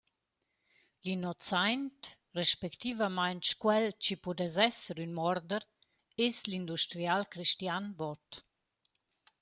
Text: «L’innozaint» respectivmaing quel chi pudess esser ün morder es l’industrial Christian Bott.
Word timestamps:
«L’innozaint» 1.03 2.09
respectivmaing 2.39 3.43
quel 3.61 3.87
chi 4.03 4.15
pudess 4.23 4.55
esser 4.69 4.97
ün 5.05 5.13
morder 5.19 5.63
es 6.25 6.35
l’industrial 6.49 7.21
Christian 7.33 7.85
Bott. 7.99 8.29